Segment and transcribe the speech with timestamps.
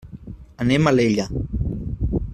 [0.65, 1.27] Anem a Alella.